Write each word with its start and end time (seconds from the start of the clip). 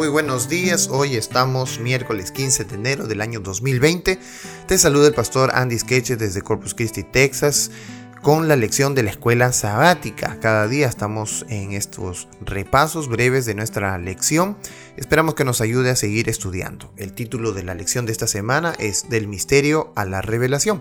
Muy 0.00 0.08
buenos 0.08 0.48
días, 0.48 0.88
hoy 0.90 1.14
estamos 1.14 1.78
miércoles 1.78 2.32
15 2.32 2.64
de 2.64 2.74
enero 2.74 3.06
del 3.06 3.20
año 3.20 3.40
2020. 3.40 4.18
Te 4.66 4.78
saluda 4.78 5.08
el 5.08 5.12
pastor 5.12 5.50
Andy 5.52 5.78
Skeche 5.78 6.16
desde 6.16 6.40
Corpus 6.40 6.72
Christi, 6.72 7.02
Texas, 7.02 7.70
con 8.22 8.48
la 8.48 8.56
lección 8.56 8.94
de 8.94 9.02
la 9.02 9.10
escuela 9.10 9.52
sabática. 9.52 10.38
Cada 10.40 10.68
día 10.68 10.88
estamos 10.88 11.44
en 11.50 11.72
estos 11.72 12.28
repasos 12.40 13.08
breves 13.08 13.44
de 13.44 13.54
nuestra 13.54 13.98
lección. 13.98 14.56
Esperamos 14.96 15.34
que 15.34 15.44
nos 15.44 15.60
ayude 15.60 15.90
a 15.90 15.96
seguir 15.96 16.30
estudiando. 16.30 16.90
El 16.96 17.12
título 17.12 17.52
de 17.52 17.62
la 17.62 17.74
lección 17.74 18.06
de 18.06 18.12
esta 18.12 18.26
semana 18.26 18.72
es 18.78 19.10
Del 19.10 19.28
misterio 19.28 19.92
a 19.96 20.06
la 20.06 20.22
revelación. 20.22 20.80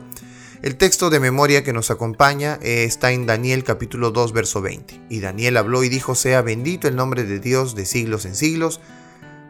El 0.62 0.78
texto 0.78 1.10
de 1.10 1.20
memoria 1.20 1.62
que 1.66 1.74
nos 1.74 1.92
acompaña 1.92 2.58
eh, 2.62 2.86
está 2.86 3.12
en 3.12 3.26
Daniel 3.26 3.66
capítulo 3.66 4.12
2 4.12 4.32
verso 4.32 4.62
20. 4.62 5.02
Y 5.10 5.20
Daniel 5.20 5.58
habló 5.58 5.84
y 5.84 5.90
dijo, 5.90 6.16
sea 6.16 6.42
bendito 6.42 6.88
el 6.88 6.96
nombre 6.96 7.26
de 7.26 7.42
Dios 7.42 7.76
de 7.76 7.86
siglos 7.86 8.24
en 8.24 8.36
siglos, 8.36 8.80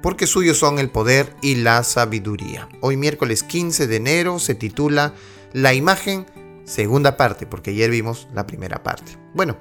porque 0.02 0.28
suyos 0.28 0.58
son 0.58 0.80
el 0.80 0.90
poder 0.90 1.36
y 1.42 1.56
la 1.56 1.84
sabiduría. 1.84 2.70
Hoy 2.82 2.98
miércoles 2.98 3.44
15 3.44 3.88
de 3.88 3.96
enero 3.96 4.40
se 4.40 4.56
titula 4.56 5.14
La 5.54 5.74
imagen, 5.74 6.26
segunda 6.66 7.18
parte, 7.18 7.46
porque 7.46 7.72
ayer 7.72 7.90
vimos 7.90 8.28
la 8.34 8.48
primera 8.48 8.84
parte. 8.84 9.18
Bueno, 9.34 9.58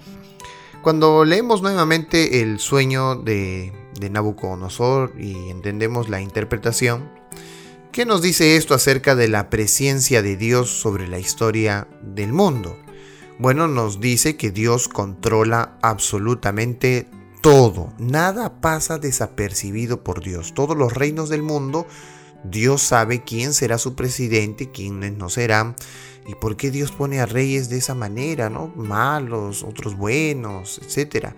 cuando 0.82 1.24
leemos 1.24 1.62
nuevamente 1.62 2.40
el 2.40 2.60
sueño 2.60 3.16
de, 3.16 3.72
Nabucodonosor 4.10 5.14
y 5.18 5.50
entendemos 5.50 6.08
la 6.08 6.20
interpretación, 6.20 7.10
¿Qué 7.90 8.04
nos 8.04 8.22
dice 8.22 8.56
esto 8.56 8.74
acerca 8.74 9.16
de 9.16 9.26
la 9.28 9.50
presencia 9.50 10.22
de 10.22 10.36
Dios 10.36 10.70
sobre 10.70 11.08
la 11.08 11.18
historia 11.18 11.88
del 12.02 12.32
mundo? 12.32 12.78
Bueno, 13.38 13.66
nos 13.66 13.98
dice 13.98 14.36
que 14.36 14.50
Dios 14.50 14.88
controla 14.88 15.78
absolutamente 15.80 17.08
todo. 17.48 17.94
Nada 17.96 18.60
pasa 18.60 18.98
desapercibido 18.98 20.04
por 20.04 20.22
Dios. 20.22 20.52
Todos 20.52 20.76
los 20.76 20.92
reinos 20.92 21.30
del 21.30 21.42
mundo, 21.42 21.86
Dios 22.44 22.82
sabe 22.82 23.24
quién 23.24 23.52
será 23.52 23.78
su 23.78 23.94
presidente, 23.94 24.70
quiénes 24.70 25.12
no 25.12 25.28
serán. 25.28 25.76
¿Y 26.26 26.34
por 26.34 26.56
qué 26.56 26.70
Dios 26.70 26.92
pone 26.92 27.20
a 27.20 27.26
reyes 27.26 27.70
de 27.70 27.78
esa 27.78 27.94
manera, 27.94 28.50
no? 28.50 28.68
Malos, 28.76 29.62
otros 29.62 29.96
buenos, 29.96 30.78
etcétera. 30.84 31.34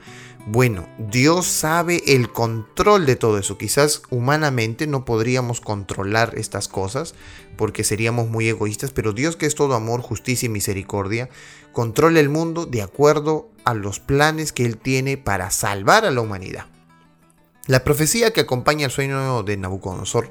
Bueno, 0.46 0.88
Dios 0.98 1.46
sabe 1.46 2.02
el 2.06 2.32
control 2.32 3.06
de 3.06 3.14
todo 3.14 3.38
eso. 3.38 3.56
Quizás 3.58 4.02
humanamente 4.10 4.86
no 4.86 5.04
podríamos 5.04 5.60
controlar 5.60 6.32
estas 6.36 6.66
cosas 6.66 7.14
porque 7.56 7.84
seríamos 7.84 8.28
muy 8.28 8.48
egoístas, 8.48 8.90
pero 8.90 9.12
Dios 9.12 9.36
que 9.36 9.46
es 9.46 9.54
todo 9.54 9.74
amor, 9.74 10.00
justicia 10.00 10.46
y 10.46 10.50
misericordia, 10.50 11.28
controla 11.72 12.18
el 12.20 12.30
mundo 12.30 12.66
de 12.66 12.82
acuerdo 12.82 13.50
a 13.64 13.74
los 13.74 14.00
planes 14.00 14.52
que 14.52 14.64
Él 14.64 14.78
tiene 14.78 15.18
para 15.18 15.50
salvar 15.50 16.04
a 16.04 16.10
la 16.10 16.22
humanidad. 16.22 16.66
La 17.66 17.84
profecía 17.84 18.32
que 18.32 18.40
acompaña 18.40 18.86
el 18.86 18.90
sueño 18.90 19.42
de 19.42 19.56
Nabucodonosor 19.56 20.30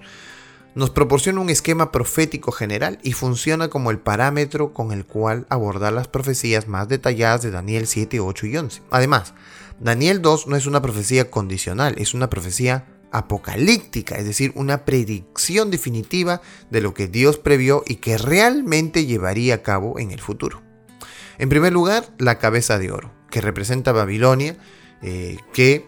nos 0.80 0.92
proporciona 0.92 1.42
un 1.42 1.50
esquema 1.50 1.92
profético 1.92 2.54
general 2.54 3.00
y 3.04 3.12
funciona 3.12 3.68
como 3.68 3.92
el 3.92 4.00
parámetro 4.00 4.72
con 4.74 4.94
el 4.94 5.06
cual 5.06 5.46
abordar 5.50 5.92
las 5.92 6.08
profecías 6.08 6.70
más 6.70 6.88
detalladas 6.88 7.42
de 7.42 7.52
Daniel 7.52 7.86
7, 7.86 8.22
8 8.22 8.46
y 8.48 8.56
11. 8.56 8.82
Además, 8.90 9.34
Daniel 9.82 10.22
2 10.22 10.48
no 10.48 10.56
es 10.56 10.66
una 10.68 10.82
profecía 10.82 11.30
condicional, 11.30 11.96
es 11.98 12.14
una 12.14 12.30
profecía 12.30 12.86
apocalíptica, 13.12 14.16
es 14.16 14.24
decir, 14.24 14.54
una 14.56 14.86
predicción 14.86 15.70
definitiva 15.70 16.42
de 16.70 16.80
lo 16.80 16.94
que 16.94 17.10
Dios 17.10 17.38
previó 17.38 17.84
y 17.86 17.96
que 17.96 18.18
realmente 18.18 19.06
llevaría 19.06 19.56
a 19.56 19.64
cabo 19.64 20.00
en 20.00 20.12
el 20.12 20.22
futuro. 20.22 20.62
En 21.40 21.50
primer 21.50 21.74
lugar, 21.74 22.06
la 22.20 22.40
cabeza 22.40 22.80
de 22.80 22.94
oro, 22.94 23.12
que 23.30 23.42
representa 23.42 23.92
Babilonia, 23.92 24.56
eh, 25.02 25.36
que 25.52 25.88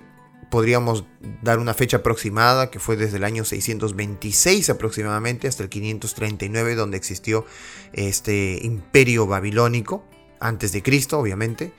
podríamos 0.52 1.06
dar 1.42 1.58
una 1.58 1.74
fecha 1.74 1.98
aproximada, 1.98 2.70
que 2.70 2.78
fue 2.78 2.98
desde 2.98 3.18
el 3.18 3.24
año 3.24 3.44
626 3.44 4.70
aproximadamente 4.70 5.48
hasta 5.48 5.64
el 5.64 5.70
539, 5.70 6.76
donde 6.76 6.98
existió 6.98 7.46
este 7.94 8.60
imperio 8.62 9.26
babilónico, 9.26 10.04
antes 10.40 10.74
de 10.74 10.84
Cristo, 10.84 11.18
obviamente. 11.18 11.74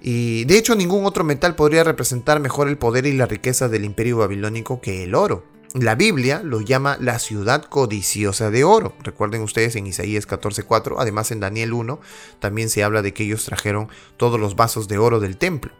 Y 0.00 0.44
de 0.44 0.58
hecho 0.58 0.74
ningún 0.74 1.06
otro 1.06 1.24
metal 1.24 1.54
podría 1.54 1.84
representar 1.84 2.38
mejor 2.38 2.68
el 2.68 2.76
poder 2.76 3.06
y 3.06 3.12
la 3.12 3.26
riqueza 3.26 3.68
del 3.68 3.84
imperio 3.84 4.18
babilónico 4.18 4.80
que 4.80 5.04
el 5.04 5.14
oro. 5.14 5.44
La 5.74 5.94
Biblia 5.94 6.42
lo 6.44 6.60
llama 6.60 6.98
la 7.00 7.18
ciudad 7.18 7.64
codiciosa 7.64 8.50
de 8.50 8.62
oro. 8.62 8.94
Recuerden 9.02 9.40
ustedes 9.40 9.74
en 9.74 9.86
Isaías 9.86 10.28
14:4, 10.28 10.96
además 10.98 11.30
en 11.30 11.40
Daniel 11.40 11.72
1 11.72 11.98
también 12.40 12.68
se 12.68 12.84
habla 12.84 13.00
de 13.00 13.14
que 13.14 13.24
ellos 13.24 13.46
trajeron 13.46 13.88
todos 14.18 14.38
los 14.38 14.54
vasos 14.54 14.86
de 14.86 14.98
oro 14.98 15.18
del 15.18 15.38
templo. 15.38 15.72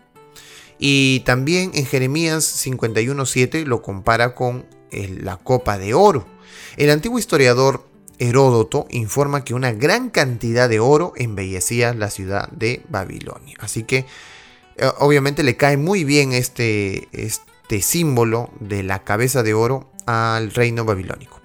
Y 0.84 1.20
también 1.20 1.70
en 1.74 1.86
Jeremías 1.86 2.42
51:7 2.42 3.64
lo 3.64 3.82
compara 3.82 4.34
con 4.34 4.66
la 4.90 5.36
copa 5.36 5.78
de 5.78 5.94
oro. 5.94 6.26
El 6.76 6.90
antiguo 6.90 7.20
historiador 7.20 7.84
Heródoto 8.18 8.88
informa 8.90 9.44
que 9.44 9.54
una 9.54 9.70
gran 9.70 10.10
cantidad 10.10 10.68
de 10.68 10.80
oro 10.80 11.12
embellecía 11.14 11.94
la 11.94 12.10
ciudad 12.10 12.48
de 12.48 12.82
Babilonia. 12.88 13.56
Así 13.60 13.84
que 13.84 14.06
eh, 14.76 14.90
obviamente 14.98 15.44
le 15.44 15.56
cae 15.56 15.76
muy 15.76 16.02
bien 16.02 16.32
este, 16.32 17.06
este 17.12 17.80
símbolo 17.80 18.50
de 18.58 18.82
la 18.82 19.04
cabeza 19.04 19.44
de 19.44 19.54
oro 19.54 19.88
al 20.06 20.50
reino 20.50 20.84
babilónico. 20.84 21.40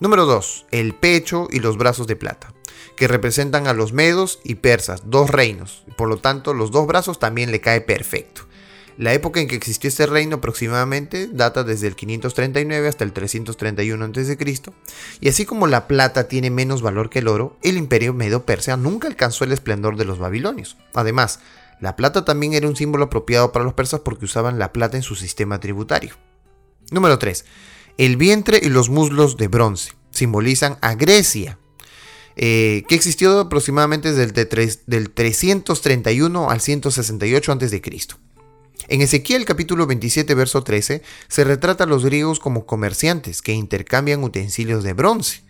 Número 0.00 0.26
2. 0.26 0.66
El 0.72 0.96
pecho 0.96 1.46
y 1.48 1.60
los 1.60 1.78
brazos 1.78 2.08
de 2.08 2.16
plata, 2.16 2.52
que 2.96 3.06
representan 3.06 3.68
a 3.68 3.72
los 3.72 3.92
medos 3.92 4.40
y 4.42 4.56
persas, 4.56 5.02
dos 5.06 5.30
reinos. 5.30 5.84
Por 5.96 6.08
lo 6.08 6.16
tanto, 6.16 6.54
los 6.54 6.72
dos 6.72 6.88
brazos 6.88 7.20
también 7.20 7.52
le 7.52 7.60
cae 7.60 7.80
perfecto. 7.80 8.48
La 8.96 9.12
época 9.12 9.40
en 9.40 9.48
que 9.48 9.56
existió 9.56 9.88
este 9.88 10.06
reino 10.06 10.36
aproximadamente 10.36 11.26
data 11.26 11.64
desde 11.64 11.88
el 11.88 11.96
539 11.96 12.88
hasta 12.88 13.02
el 13.02 13.12
331 13.12 14.04
a.C. 14.04 14.38
Y 15.20 15.28
así 15.28 15.44
como 15.44 15.66
la 15.66 15.88
plata 15.88 16.28
tiene 16.28 16.50
menos 16.50 16.80
valor 16.80 17.10
que 17.10 17.18
el 17.18 17.28
oro, 17.28 17.56
el 17.62 17.76
imperio 17.76 18.14
medo-persa 18.14 18.76
nunca 18.76 19.08
alcanzó 19.08 19.44
el 19.44 19.52
esplendor 19.52 19.96
de 19.96 20.04
los 20.04 20.18
babilonios. 20.18 20.76
Además, 20.92 21.40
la 21.80 21.96
plata 21.96 22.24
también 22.24 22.54
era 22.54 22.68
un 22.68 22.76
símbolo 22.76 23.04
apropiado 23.04 23.50
para 23.50 23.64
los 23.64 23.74
persas 23.74 24.00
porque 24.00 24.26
usaban 24.26 24.58
la 24.58 24.72
plata 24.72 24.96
en 24.96 25.02
su 25.02 25.16
sistema 25.16 25.58
tributario. 25.58 26.14
Número 26.90 27.18
3. 27.18 27.44
El 27.98 28.16
vientre 28.16 28.60
y 28.62 28.68
los 28.68 28.90
muslos 28.90 29.36
de 29.36 29.48
bronce 29.48 29.92
simbolizan 30.10 30.78
a 30.80 30.94
Grecia, 30.94 31.58
eh, 32.36 32.84
que 32.88 32.94
existió 32.94 33.40
aproximadamente 33.40 34.12
desde 34.12 34.42
el 34.42 34.78
del 34.86 35.10
331 35.10 36.50
al 36.50 36.60
168 36.60 37.52
a.C. 37.52 37.82
En 38.88 39.00
Ezequiel 39.00 39.46
capítulo 39.46 39.86
27 39.86 40.34
verso 40.34 40.62
13 40.62 41.02
se 41.28 41.44
retrata 41.44 41.84
a 41.84 41.86
los 41.86 42.04
griegos 42.04 42.38
como 42.38 42.66
comerciantes 42.66 43.40
que 43.40 43.52
intercambian 43.52 44.22
utensilios 44.22 44.84
de 44.84 44.92
bronce. 44.92 45.42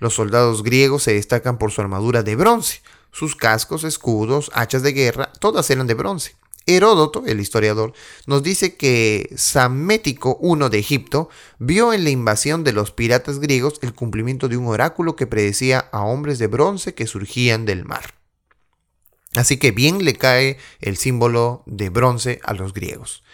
Los 0.00 0.14
soldados 0.14 0.62
griegos 0.62 1.02
se 1.04 1.14
destacan 1.14 1.56
por 1.56 1.70
su 1.72 1.80
armadura 1.80 2.22
de 2.22 2.36
bronce, 2.36 2.82
sus 3.10 3.36
cascos, 3.36 3.84
escudos, 3.84 4.50
hachas 4.54 4.82
de 4.82 4.92
guerra, 4.92 5.32
todas 5.40 5.70
eran 5.70 5.86
de 5.86 5.94
bronce. 5.94 6.36
Heródoto, 6.66 7.24
el 7.26 7.40
historiador, 7.40 7.92
nos 8.26 8.42
dice 8.42 8.76
que 8.76 9.30
Samético 9.36 10.38
I 10.42 10.68
de 10.70 10.78
Egipto 10.78 11.28
vio 11.58 11.92
en 11.92 12.04
la 12.04 12.10
invasión 12.10 12.64
de 12.64 12.72
los 12.72 12.90
piratas 12.90 13.38
griegos 13.38 13.78
el 13.82 13.94
cumplimiento 13.94 14.48
de 14.48 14.56
un 14.56 14.66
oráculo 14.66 15.16
que 15.16 15.26
predecía 15.26 15.78
a 15.78 16.02
hombres 16.02 16.38
de 16.38 16.48
bronce 16.48 16.94
que 16.94 17.06
surgían 17.06 17.64
del 17.64 17.84
mar. 17.84 18.14
Así 19.36 19.56
que 19.56 19.72
bien 19.72 20.04
le 20.04 20.14
cae 20.14 20.58
el 20.80 20.96
símbolo 20.96 21.62
de 21.66 21.88
bronce 21.90 22.40
a 22.44 22.54
los 22.54 22.72
griegos. 22.72 23.24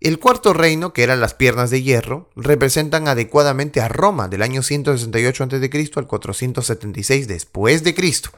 El 0.00 0.18
cuarto 0.18 0.52
reino, 0.52 0.92
que 0.92 1.02
eran 1.02 1.20
las 1.20 1.34
piernas 1.34 1.70
de 1.70 1.82
hierro, 1.82 2.30
representan 2.36 3.08
adecuadamente 3.08 3.80
a 3.80 3.88
Roma 3.88 4.28
del 4.28 4.42
año 4.42 4.62
168 4.62 5.44
a.C. 5.44 5.90
al 5.96 6.06
476 6.06 7.28
después 7.28 7.82
de 7.82 7.94
Cristo. 7.94 8.30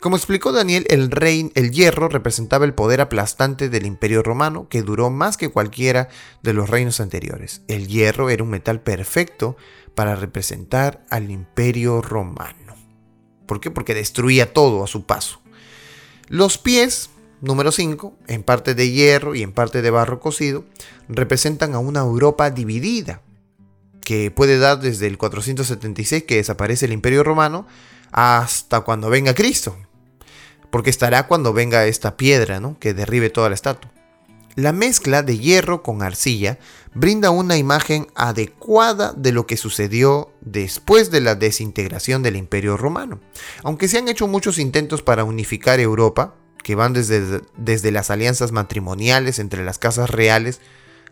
Como 0.00 0.16
explicó 0.16 0.52
Daniel, 0.52 0.84
el, 0.90 1.10
rey, 1.10 1.52
el 1.54 1.70
hierro 1.70 2.08
representaba 2.08 2.64
el 2.64 2.74
poder 2.74 3.00
aplastante 3.00 3.68
del 3.68 3.86
imperio 3.86 4.22
romano 4.22 4.68
que 4.68 4.82
duró 4.82 5.10
más 5.10 5.36
que 5.36 5.48
cualquiera 5.48 6.08
de 6.42 6.52
los 6.52 6.68
reinos 6.68 7.00
anteriores. 7.00 7.62
El 7.68 7.86
hierro 7.86 8.28
era 8.28 8.42
un 8.42 8.50
metal 8.50 8.80
perfecto 8.80 9.56
para 9.94 10.16
representar 10.16 11.04
al 11.08 11.30
imperio 11.30 12.02
romano. 12.02 12.74
¿Por 13.46 13.60
qué? 13.60 13.70
Porque 13.70 13.94
destruía 13.94 14.52
todo 14.52 14.82
a 14.82 14.88
su 14.88 15.06
paso. 15.06 15.41
Los 16.28 16.58
pies, 16.58 17.10
número 17.40 17.72
5, 17.72 18.16
en 18.26 18.42
parte 18.42 18.74
de 18.74 18.90
hierro 18.90 19.34
y 19.34 19.42
en 19.42 19.52
parte 19.52 19.82
de 19.82 19.90
barro 19.90 20.20
cocido, 20.20 20.64
representan 21.08 21.74
a 21.74 21.78
una 21.78 22.00
Europa 22.00 22.50
dividida, 22.50 23.20
que 24.02 24.30
puede 24.30 24.58
dar 24.58 24.80
desde 24.80 25.06
el 25.06 25.18
476 25.18 26.24
que 26.24 26.36
desaparece 26.36 26.86
el 26.86 26.92
Imperio 26.92 27.22
Romano 27.22 27.66
hasta 28.10 28.80
cuando 28.80 29.10
venga 29.10 29.34
Cristo, 29.34 29.76
porque 30.70 30.90
estará 30.90 31.26
cuando 31.26 31.52
venga 31.52 31.86
esta 31.86 32.16
piedra, 32.16 32.60
¿no? 32.60 32.78
que 32.78 32.94
derribe 32.94 33.30
toda 33.30 33.48
la 33.48 33.54
estatua. 33.54 33.91
La 34.54 34.72
mezcla 34.72 35.22
de 35.22 35.38
hierro 35.38 35.82
con 35.82 36.02
arcilla 36.02 36.58
brinda 36.94 37.30
una 37.30 37.56
imagen 37.56 38.06
adecuada 38.14 39.14
de 39.16 39.32
lo 39.32 39.46
que 39.46 39.56
sucedió 39.56 40.30
después 40.42 41.10
de 41.10 41.22
la 41.22 41.34
desintegración 41.34 42.22
del 42.22 42.36
Imperio 42.36 42.76
Romano. 42.76 43.20
Aunque 43.62 43.88
se 43.88 43.96
han 43.96 44.08
hecho 44.08 44.28
muchos 44.28 44.58
intentos 44.58 45.02
para 45.02 45.24
unificar 45.24 45.80
Europa, 45.80 46.34
que 46.62 46.74
van 46.74 46.92
desde, 46.92 47.40
desde 47.56 47.90
las 47.90 48.10
alianzas 48.10 48.52
matrimoniales 48.52 49.38
entre 49.38 49.64
las 49.64 49.78
casas 49.78 50.10
reales 50.10 50.60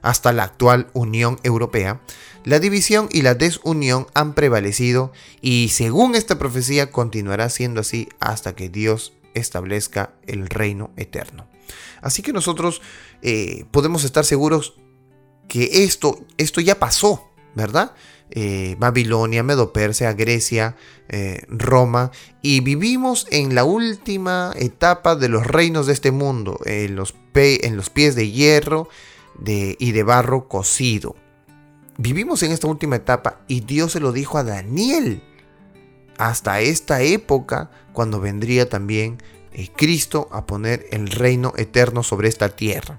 hasta 0.03 0.33
la 0.33 0.45
actual 0.45 0.89
Unión 0.93 1.41
Europea, 1.43 2.01
la 2.45 2.59
división 2.59 3.09
y 3.11 3.23
la 3.23 3.35
desunión 3.35 4.07
han 4.15 4.35
prevalecido 4.35 5.13
y 5.41 5.69
según 5.71 6.15
esta 6.15 6.39
profecía 6.39 6.91
continuará 6.91 7.49
siendo 7.49 7.81
así 7.81 8.09
hasta 8.19 8.55
que 8.55 8.69
Dios 8.69 9.13
establezca 9.35 10.15
el 10.27 10.49
reino 10.49 10.91
eterno. 10.97 11.49
Así 12.01 12.23
que 12.23 12.33
nosotros 12.33 12.81
eh, 13.23 13.65
podemos 13.71 14.05
estar 14.05 14.25
seguros 14.25 14.75
que 15.49 15.85
esto, 15.85 16.21
esto 16.37 16.61
ya 16.61 16.79
pasó, 16.79 17.31
¿verdad? 17.55 17.95
Eh, 18.31 18.77
Babilonia, 18.79 19.43
Medo-Persia, 19.43 20.13
Grecia, 20.13 20.77
eh, 21.09 21.43
Roma, 21.49 22.13
y 22.43 22.61
vivimos 22.61 23.27
en 23.31 23.55
la 23.55 23.65
última 23.65 24.53
etapa 24.57 25.17
de 25.17 25.29
los 25.29 25.47
reinos 25.47 25.87
de 25.87 25.93
este 25.93 26.13
mundo, 26.13 26.61
en 26.65 26.95
los, 26.95 27.15
en 27.35 27.77
los 27.77 27.91
pies 27.91 28.15
de 28.15 28.31
hierro 28.31 28.89
y 29.45 29.93
de 29.93 30.03
barro 30.03 30.49
cocido. 30.49 31.17
Vivimos 31.97 32.43
en 32.43 32.53
esta 32.53 32.67
última 32.67 32.97
etapa 32.97 33.41
y 33.49 33.61
Dios 33.61 33.93
se 33.93 34.01
lo 34.01 34.13
dijo 34.13 34.39
a 34.39 34.45
Daniel 34.45 35.23
hasta 36.21 36.61
esta 36.61 37.01
época 37.01 37.71
cuando 37.95 38.21
vendría 38.21 38.69
también 38.69 39.23
eh, 39.53 39.69
Cristo 39.75 40.29
a 40.33 40.45
poner 40.45 40.87
el 40.91 41.11
reino 41.11 41.55
eterno 41.57 42.03
sobre 42.03 42.29
esta 42.29 42.51
tierra. 42.51 42.99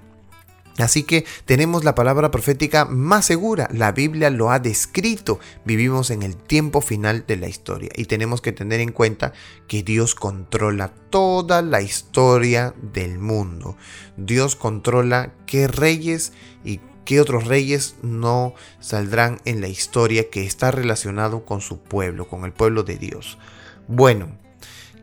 Así 0.78 1.04
que 1.04 1.24
tenemos 1.44 1.84
la 1.84 1.94
palabra 1.94 2.30
profética 2.30 2.84
más 2.84 3.26
segura. 3.26 3.68
La 3.72 3.92
Biblia 3.92 4.30
lo 4.30 4.50
ha 4.50 4.58
descrito. 4.58 5.38
Vivimos 5.64 6.10
en 6.10 6.22
el 6.22 6.34
tiempo 6.34 6.80
final 6.80 7.24
de 7.28 7.36
la 7.36 7.48
historia 7.48 7.90
y 7.94 8.06
tenemos 8.06 8.40
que 8.40 8.52
tener 8.52 8.80
en 8.80 8.90
cuenta 8.90 9.32
que 9.68 9.84
Dios 9.84 10.14
controla 10.16 10.92
toda 11.10 11.62
la 11.62 11.80
historia 11.80 12.74
del 12.80 13.18
mundo. 13.18 13.76
Dios 14.16 14.56
controla 14.56 15.32
qué 15.46 15.68
reyes 15.68 16.32
y 16.64 16.80
qué 17.04 17.20
otros 17.20 17.46
reyes 17.46 17.96
no 18.02 18.54
saldrán 18.80 19.40
en 19.44 19.60
la 19.60 19.68
historia 19.68 20.30
que 20.30 20.44
está 20.44 20.70
relacionado 20.70 21.44
con 21.44 21.60
su 21.60 21.78
pueblo, 21.78 22.28
con 22.28 22.44
el 22.44 22.52
pueblo 22.52 22.82
de 22.82 22.96
Dios. 22.96 23.38
Bueno, 23.88 24.28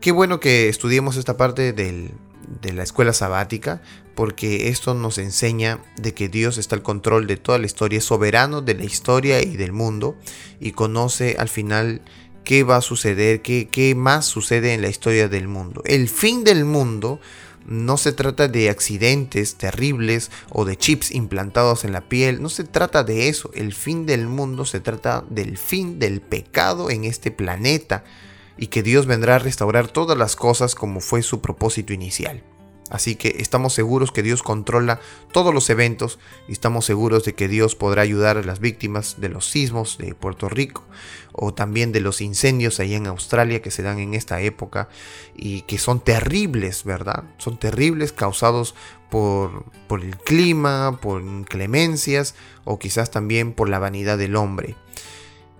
qué 0.00 0.12
bueno 0.12 0.40
que 0.40 0.68
estudiemos 0.68 1.16
esta 1.16 1.36
parte 1.36 1.72
de 1.72 2.72
la 2.72 2.82
escuela 2.82 3.12
sabática 3.12 3.82
porque 4.14 4.68
esto 4.68 4.94
nos 4.94 5.18
enseña 5.18 5.82
de 5.96 6.12
que 6.12 6.28
Dios 6.28 6.58
está 6.58 6.76
al 6.76 6.82
control 6.82 7.26
de 7.26 7.36
toda 7.36 7.58
la 7.58 7.66
historia, 7.66 7.98
es 7.98 8.04
soberano 8.04 8.60
de 8.60 8.74
la 8.74 8.84
historia 8.84 9.42
y 9.42 9.56
del 9.56 9.72
mundo 9.72 10.16
y 10.60 10.72
conoce 10.72 11.36
al 11.38 11.48
final 11.48 12.02
qué 12.44 12.64
va 12.64 12.76
a 12.76 12.82
suceder, 12.82 13.42
qué, 13.42 13.68
qué 13.70 13.94
más 13.94 14.26
sucede 14.26 14.74
en 14.74 14.82
la 14.82 14.88
historia 14.88 15.28
del 15.28 15.48
mundo. 15.48 15.82
El 15.86 16.08
fin 16.08 16.44
del 16.44 16.64
mundo 16.64 17.20
no 17.70 17.96
se 17.96 18.12
trata 18.12 18.48
de 18.48 18.68
accidentes 18.68 19.54
terribles 19.54 20.30
o 20.50 20.64
de 20.64 20.76
chips 20.76 21.12
implantados 21.12 21.84
en 21.84 21.92
la 21.92 22.02
piel, 22.02 22.42
no 22.42 22.48
se 22.48 22.64
trata 22.64 23.04
de 23.04 23.28
eso, 23.28 23.50
el 23.54 23.72
fin 23.72 24.06
del 24.06 24.26
mundo 24.26 24.64
se 24.64 24.80
trata 24.80 25.24
del 25.30 25.56
fin 25.56 25.98
del 26.00 26.20
pecado 26.20 26.90
en 26.90 27.04
este 27.04 27.30
planeta 27.30 28.04
y 28.58 28.66
que 28.66 28.82
Dios 28.82 29.06
vendrá 29.06 29.36
a 29.36 29.38
restaurar 29.38 29.88
todas 29.88 30.18
las 30.18 30.34
cosas 30.34 30.74
como 30.74 31.00
fue 31.00 31.22
su 31.22 31.40
propósito 31.40 31.92
inicial. 31.92 32.42
Así 32.90 33.14
que 33.14 33.36
estamos 33.38 33.72
seguros 33.72 34.10
que 34.10 34.22
Dios 34.22 34.42
controla 34.42 35.00
todos 35.32 35.54
los 35.54 35.70
eventos 35.70 36.18
y 36.48 36.52
estamos 36.52 36.84
seguros 36.84 37.24
de 37.24 37.34
que 37.34 37.48
Dios 37.48 37.76
podrá 37.76 38.02
ayudar 38.02 38.36
a 38.36 38.42
las 38.42 38.58
víctimas 38.58 39.20
de 39.20 39.28
los 39.28 39.48
sismos 39.48 39.96
de 39.96 40.14
Puerto 40.14 40.48
Rico 40.48 40.84
o 41.32 41.54
también 41.54 41.92
de 41.92 42.00
los 42.00 42.20
incendios 42.20 42.80
ahí 42.80 42.94
en 42.94 43.06
Australia 43.06 43.62
que 43.62 43.70
se 43.70 43.84
dan 43.84 44.00
en 44.00 44.14
esta 44.14 44.40
época 44.40 44.88
y 45.36 45.62
que 45.62 45.78
son 45.78 46.00
terribles, 46.00 46.82
¿verdad? 46.84 47.24
Son 47.38 47.58
terribles 47.58 48.12
causados 48.12 48.74
por, 49.08 49.64
por 49.86 50.02
el 50.02 50.16
clima, 50.16 50.98
por 51.00 51.22
inclemencias 51.22 52.34
o 52.64 52.80
quizás 52.80 53.12
también 53.12 53.52
por 53.52 53.68
la 53.68 53.78
vanidad 53.78 54.18
del 54.18 54.34
hombre. 54.34 54.74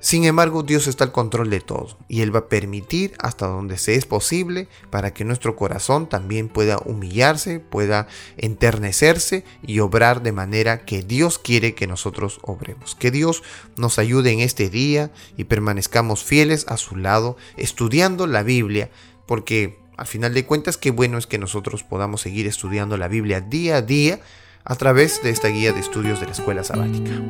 Sin 0.00 0.25
embargo, 0.25 0.62
Dios 0.62 0.87
está 0.87 1.05
al 1.05 1.12
control 1.12 1.50
de 1.50 1.61
todo 1.61 1.99
y 2.08 2.23
Él 2.23 2.35
va 2.35 2.41
a 2.41 2.49
permitir 2.49 3.12
hasta 3.19 3.47
donde 3.47 3.76
se 3.76 3.97
es 3.97 4.06
posible 4.06 4.67
para 4.88 5.12
que 5.12 5.26
nuestro 5.26 5.56
corazón 5.56 6.08
también 6.08 6.49
pueda 6.49 6.79
humillarse, 6.79 7.61
pueda 7.61 8.08
enternecerse 8.38 9.44
y 9.62 9.81
obrar 9.81 10.23
de 10.23 10.32
manera 10.32 10.87
que 10.87 11.02
Dios 11.02 11.38
quiere 11.38 11.75
que 11.75 11.87
nosotros 11.87 12.41
obremos. 12.43 12.94
Que 12.94 13.11
Dios 13.11 13.43
nos 13.76 13.99
ayude 13.99 14.32
en 14.32 14.41
este 14.41 14.70
día 14.70 15.11
y 15.37 15.44
permanezcamos 15.44 16.25
fieles 16.25 16.64
a 16.69 16.79
su 16.79 16.97
lado, 16.97 17.37
estudiando 17.58 18.26
la 18.26 18.43
Biblia, 18.43 18.91
porque 19.26 19.79
al 19.99 20.06
final 20.06 20.32
de 20.32 20.47
cuentas 20.47 20.79
qué 20.79 20.91
bueno 20.91 21.19
es 21.19 21.26
que 21.26 21.37
nosotros 21.37 21.82
podamos 21.82 22.23
seguir 22.23 22.47
estudiando 22.47 22.97
la 22.97 23.08
Biblia 23.08 23.43
día 23.43 23.76
a 23.76 23.82
día 23.82 24.20
a 24.64 24.76
través 24.76 25.23
de 25.23 25.29
esta 25.29 25.49
guía 25.49 25.73
de 25.75 25.81
estudios 25.81 26.20
de 26.20 26.26
la 26.26 26.32
escuela 26.32 26.64
sabática. 26.64 27.20